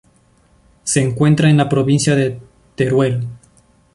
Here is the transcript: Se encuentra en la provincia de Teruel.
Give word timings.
Se 0.83 0.99
encuentra 0.99 1.51
en 1.51 1.57
la 1.57 1.69
provincia 1.69 2.15
de 2.15 2.39
Teruel. 2.73 3.27